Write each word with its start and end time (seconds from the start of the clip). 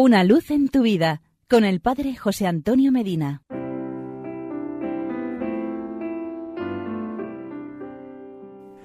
Una 0.00 0.22
luz 0.22 0.52
en 0.52 0.68
tu 0.68 0.82
vida 0.82 1.22
con 1.50 1.64
el 1.64 1.80
Padre 1.80 2.14
José 2.14 2.46
Antonio 2.46 2.92
Medina. 2.92 3.42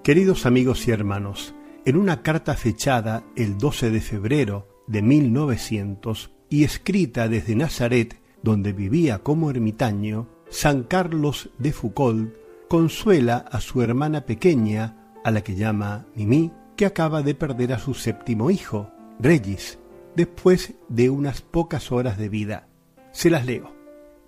Queridos 0.04 0.47
amigos 0.47 0.88
y 0.88 0.91
hermanos, 0.91 1.54
en 1.86 1.97
una 1.97 2.23
carta 2.23 2.55
fechada 2.55 3.23
el 3.36 3.60
12 3.60 3.91
de 3.91 4.02
febrero 4.02 4.68
de 4.88 5.04
1900 5.04 6.31
y 6.49 6.63
escrita 6.63 7.27
desde 7.27 7.55
Nazaret, 7.55 8.20
donde 8.41 8.73
vivía 8.73 9.20
como 9.20 9.52
ermitaño, 9.52 10.27
San 10.50 10.82
Carlos 10.82 11.52
de 11.59 11.73
Foucault 11.73 12.34
consuela 12.68 13.45
a 13.52 13.61
su 13.61 13.84
hermana 13.84 14.25
pequeña, 14.25 15.11
a 15.23 15.30
la 15.30 15.43
que 15.43 15.54
llama 15.54 16.07
Mimi, 16.16 16.52
que 16.75 16.88
acaba 16.88 17.21
de 17.21 17.36
perder 17.36 17.71
a 17.73 17.77
su 17.77 17.93
séptimo 17.93 18.50
hijo, 18.50 18.89
Regis, 19.20 19.77
después 20.16 20.75
de 20.89 21.09
unas 21.09 21.41
pocas 21.41 21.91
horas 21.91 22.18
de 22.18 22.30
vida. 22.30 22.68
Se 23.12 23.30
las 23.30 23.45
leo. 23.45 23.73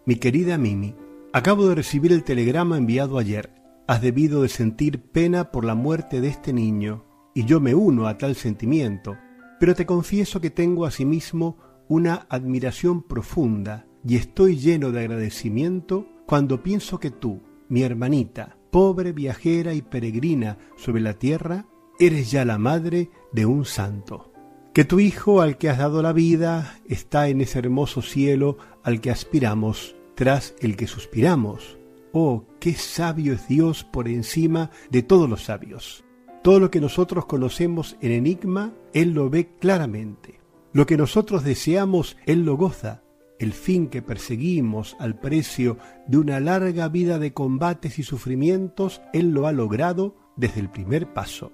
Mi 0.06 0.16
querida 0.16 0.58
Mimi, 0.58 0.96
acabo 1.34 1.68
de 1.68 1.76
recibir 1.76 2.12
el 2.12 2.24
telegrama 2.24 2.78
enviado 2.78 3.18
ayer. 3.18 3.52
Has 3.88 4.02
debido 4.02 4.42
de 4.42 4.50
sentir 4.50 5.02
pena 5.02 5.52
por 5.52 5.64
la 5.64 5.76
muerte 5.76 6.22
de 6.22 6.28
este 6.28 6.54
niño, 6.54 7.06
y 7.34 7.46
yo 7.46 7.60
me 7.60 7.76
uno 7.76 8.08
a 8.08 8.18
tal 8.18 8.36
sentimiento, 8.36 9.18
pero 9.60 9.76
te 9.76 9.86
confieso 9.86 10.42
que 10.42 10.50
tengo 10.50 10.86
asimismo 10.86 11.58
una 11.88 12.26
admiración 12.30 13.04
profunda 13.04 13.86
y 14.04 14.16
estoy 14.16 14.58
lleno 14.58 14.92
de 14.92 15.02
agradecimiento 15.02 16.08
cuando 16.26 16.64
pienso 16.64 17.00
que 17.00 17.12
tú, 17.12 17.42
mi 17.70 17.84
hermanita, 17.84 18.58
pobre 18.72 19.12
viajera 19.12 19.74
y 19.74 19.82
peregrina 19.82 20.58
sobre 20.78 21.02
la 21.02 21.14
tierra, 21.14 21.68
eres 22.00 22.32
ya 22.32 22.44
la 22.44 22.58
madre 22.58 23.12
de 23.32 23.46
un 23.46 23.66
santo 23.66 24.35
que 24.76 24.84
tu 24.84 25.00
Hijo 25.00 25.40
al 25.40 25.58
que 25.58 25.70
has 25.70 25.78
dado 25.78 26.02
la 26.02 26.12
vida 26.12 26.82
está 26.86 27.30
en 27.30 27.40
ese 27.40 27.60
hermoso 27.60 28.02
cielo 28.02 28.58
al 28.84 29.00
que 29.00 29.10
aspiramos, 29.10 29.96
tras 30.16 30.54
el 30.60 30.76
que 30.76 30.86
suspiramos. 30.86 31.78
Oh, 32.12 32.44
qué 32.60 32.74
sabio 32.74 33.32
es 33.32 33.48
Dios 33.48 33.86
por 33.86 34.10
encima 34.10 34.72
de 34.90 35.02
todos 35.02 35.30
los 35.30 35.46
sabios. 35.46 36.04
Todo 36.44 36.60
lo 36.60 36.72
que 36.72 36.82
nosotros 36.82 37.26
conocemos 37.26 37.96
en 38.02 38.12
enigma, 38.12 38.74
Él 38.92 39.14
lo 39.14 39.30
ve 39.30 39.48
claramente. 39.62 40.42
Lo 40.74 40.86
que 40.86 40.98
nosotros 40.98 41.46
deseamos, 41.46 42.18
Él 42.26 42.44
lo 42.44 42.58
goza. 42.58 43.02
El 43.40 43.54
fin 43.54 43.88
que 43.88 44.02
perseguimos 44.02 44.98
al 45.00 45.18
precio 45.18 45.78
de 46.06 46.18
una 46.18 46.42
larga 46.42 46.90
vida 46.90 47.18
de 47.18 47.32
combates 47.32 47.98
y 47.98 48.04
sufrimientos, 48.04 49.02
Él 49.14 49.30
lo 49.30 49.48
ha 49.48 49.54
logrado 49.54 50.18
desde 50.36 50.60
el 50.60 50.70
primer 50.70 51.14
paso. 51.14 51.54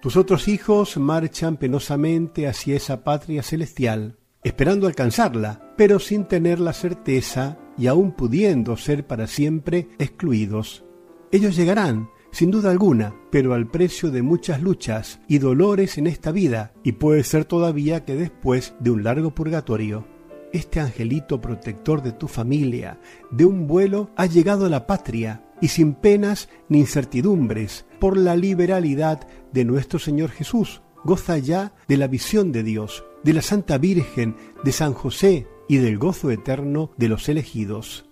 Tus 0.00 0.16
otros 0.16 0.48
hijos 0.48 0.96
marchan 0.96 1.58
penosamente 1.58 2.48
hacia 2.48 2.74
esa 2.74 3.04
patria 3.04 3.42
celestial, 3.42 4.16
esperando 4.42 4.86
alcanzarla, 4.86 5.74
pero 5.76 5.98
sin 5.98 6.24
tener 6.24 6.58
la 6.58 6.72
certeza 6.72 7.58
y 7.76 7.86
aún 7.86 8.12
pudiendo 8.12 8.78
ser 8.78 9.06
para 9.06 9.26
siempre 9.26 9.88
excluidos. 9.98 10.86
Ellos 11.32 11.54
llegarán, 11.54 12.08
sin 12.32 12.50
duda 12.50 12.70
alguna, 12.70 13.14
pero 13.30 13.52
al 13.52 13.70
precio 13.70 14.10
de 14.10 14.22
muchas 14.22 14.62
luchas 14.62 15.20
y 15.28 15.36
dolores 15.36 15.98
en 15.98 16.06
esta 16.06 16.32
vida, 16.32 16.72
y 16.82 16.92
puede 16.92 17.22
ser 17.22 17.44
todavía 17.44 18.06
que 18.06 18.14
después 18.14 18.72
de 18.80 18.90
un 18.90 19.04
largo 19.04 19.34
purgatorio. 19.34 20.06
Este 20.52 20.80
angelito 20.80 21.42
protector 21.42 22.02
de 22.02 22.12
tu 22.12 22.26
familia, 22.26 22.98
de 23.30 23.44
un 23.44 23.66
vuelo, 23.66 24.10
ha 24.16 24.24
llegado 24.24 24.64
a 24.64 24.70
la 24.70 24.86
patria, 24.86 25.44
y 25.60 25.68
sin 25.68 25.94
penas 25.94 26.48
ni 26.68 26.80
incertidumbres, 26.80 27.86
por 27.98 28.16
la 28.16 28.36
liberalidad 28.36 29.26
de 29.52 29.64
nuestro 29.64 29.98
Señor 29.98 30.30
Jesús. 30.30 30.82
Goza 31.04 31.38
ya 31.38 31.72
de 31.88 31.96
la 31.96 32.08
visión 32.08 32.52
de 32.52 32.62
Dios, 32.62 33.04
de 33.24 33.32
la 33.32 33.42
Santa 33.42 33.78
Virgen, 33.78 34.36
de 34.64 34.72
San 34.72 34.92
José 34.92 35.46
y 35.68 35.78
del 35.78 35.98
gozo 35.98 36.30
eterno 36.30 36.90
de 36.96 37.08
los 37.08 37.28
elegidos. 37.28 38.06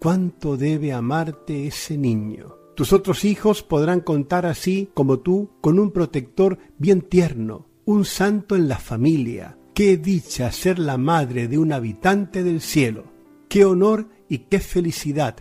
¿Cuánto 0.00 0.56
debe 0.56 0.92
amarte 0.92 1.66
ese 1.66 1.96
niño? 1.96 2.56
Tus 2.74 2.92
otros 2.92 3.24
hijos 3.24 3.62
podrán 3.62 4.00
contar 4.00 4.46
así 4.46 4.90
como 4.94 5.20
tú 5.20 5.50
con 5.60 5.78
un 5.78 5.92
protector 5.92 6.58
bien 6.76 7.02
tierno, 7.02 7.68
un 7.84 8.04
santo 8.04 8.56
en 8.56 8.68
la 8.68 8.78
familia. 8.78 9.56
Qué 9.74 9.96
dicha 9.96 10.50
ser 10.50 10.78
la 10.78 10.98
madre 10.98 11.46
de 11.46 11.58
un 11.58 11.72
habitante 11.72 12.42
del 12.42 12.60
cielo. 12.60 13.04
Qué 13.48 13.64
honor 13.64 14.08
y 14.28 14.38
qué 14.38 14.58
felicidad 14.58 15.36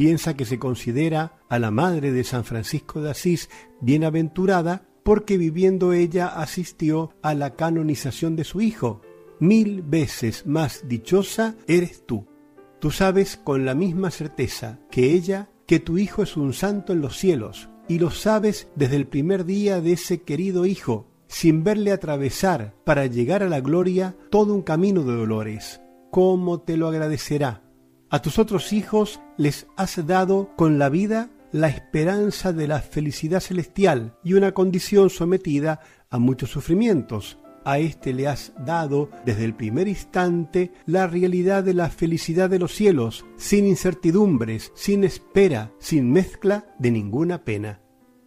piensa 0.00 0.32
que 0.32 0.46
se 0.46 0.58
considera 0.58 1.34
a 1.50 1.58
la 1.58 1.70
madre 1.70 2.10
de 2.10 2.24
San 2.24 2.44
Francisco 2.44 3.02
de 3.02 3.10
Asís 3.10 3.50
bienaventurada 3.82 4.88
porque 5.02 5.36
viviendo 5.36 5.92
ella 5.92 6.28
asistió 6.28 7.12
a 7.20 7.34
la 7.34 7.54
canonización 7.54 8.34
de 8.34 8.44
su 8.44 8.62
hijo. 8.62 9.02
Mil 9.40 9.82
veces 9.82 10.46
más 10.46 10.88
dichosa 10.88 11.54
eres 11.66 12.06
tú. 12.06 12.26
Tú 12.78 12.90
sabes 12.90 13.36
con 13.36 13.66
la 13.66 13.74
misma 13.74 14.10
certeza 14.10 14.78
que 14.90 15.12
ella 15.12 15.50
que 15.66 15.80
tu 15.80 15.98
hijo 15.98 16.22
es 16.22 16.34
un 16.38 16.54
santo 16.54 16.94
en 16.94 17.02
los 17.02 17.18
cielos, 17.18 17.68
y 17.86 17.98
lo 17.98 18.10
sabes 18.10 18.68
desde 18.76 18.96
el 18.96 19.06
primer 19.06 19.44
día 19.44 19.82
de 19.82 19.92
ese 19.92 20.22
querido 20.22 20.64
hijo, 20.64 21.08
sin 21.28 21.62
verle 21.62 21.92
atravesar 21.92 22.72
para 22.84 23.04
llegar 23.04 23.42
a 23.42 23.50
la 23.50 23.60
gloria 23.60 24.16
todo 24.30 24.54
un 24.54 24.62
camino 24.62 25.02
de 25.02 25.14
dolores. 25.14 25.82
¿Cómo 26.10 26.62
te 26.62 26.78
lo 26.78 26.88
agradecerá? 26.88 27.69
A 28.12 28.20
tus 28.20 28.40
otros 28.40 28.72
hijos 28.72 29.20
les 29.36 29.68
has 29.76 30.04
dado 30.04 30.50
con 30.56 30.80
la 30.80 30.88
vida 30.88 31.30
la 31.52 31.68
esperanza 31.68 32.52
de 32.52 32.66
la 32.66 32.80
felicidad 32.80 33.38
celestial 33.38 34.16
y 34.24 34.32
una 34.34 34.52
condición 34.52 35.10
sometida 35.10 35.80
a 36.10 36.18
muchos 36.18 36.50
sufrimientos. 36.50 37.38
A 37.64 37.78
éste 37.78 38.12
le 38.12 38.26
has 38.26 38.52
dado 38.64 39.10
desde 39.24 39.44
el 39.44 39.54
primer 39.54 39.86
instante 39.86 40.72
la 40.86 41.06
realidad 41.06 41.62
de 41.62 41.74
la 41.74 41.88
felicidad 41.88 42.50
de 42.50 42.58
los 42.58 42.74
cielos, 42.74 43.24
sin 43.36 43.64
incertidumbres, 43.64 44.72
sin 44.74 45.04
espera, 45.04 45.72
sin 45.78 46.10
mezcla 46.10 46.66
de 46.80 46.90
ninguna 46.90 47.44
pena. 47.44 47.80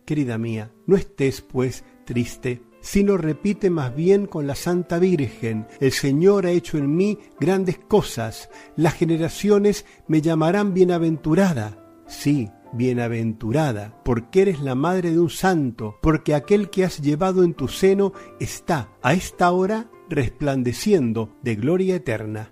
Querida 0.06 0.38
mía, 0.38 0.72
no 0.88 0.96
estés, 0.96 1.42
pues, 1.42 1.84
triste 2.06 2.62
sino 2.84 3.16
repite 3.18 3.70
más 3.70 3.96
bien 3.96 4.28
con 4.28 4.46
la 4.46 4.56
Santa 4.56 5.00
Virgen, 5.00 5.66
el 5.80 5.94
Señor 5.94 6.46
ha 6.46 6.52
hecho 6.52 6.78
en 6.78 6.96
mí 6.96 7.18
grandes 7.40 7.80
cosas, 7.80 8.50
las 8.76 8.94
generaciones 8.94 9.86
me 10.08 10.22
llamarán 10.22 10.74
bienaventurada. 10.74 11.80
Sí, 12.06 12.50
bienaventurada, 12.74 14.02
porque 14.04 14.42
eres 14.44 14.62
la 14.62 14.76
madre 14.76 15.12
de 15.12 15.20
un 15.20 15.30
santo, 15.30 15.98
porque 16.02 16.36
aquel 16.36 16.70
que 16.70 16.84
has 16.84 17.02
llevado 17.02 17.44
en 17.44 17.54
tu 17.54 17.70
seno 17.70 18.12
está 18.40 18.92
a 19.02 19.14
esta 19.14 19.52
hora 19.52 19.90
resplandeciendo 20.10 21.38
de 21.42 21.56
gloria 21.56 21.96
eterna. 21.96 22.52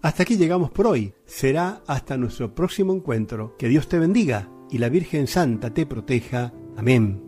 Hasta 0.00 0.22
aquí 0.22 0.36
llegamos 0.36 0.70
por 0.70 0.86
hoy. 0.86 1.12
Será 1.26 1.82
hasta 1.86 2.16
nuestro 2.16 2.54
próximo 2.54 2.94
encuentro. 2.94 3.56
Que 3.58 3.68
Dios 3.68 3.88
te 3.88 3.98
bendiga 3.98 4.48
y 4.70 4.78
la 4.78 4.88
Virgen 4.88 5.26
Santa 5.26 5.74
te 5.74 5.86
proteja. 5.86 6.54
Amén. 6.76 7.27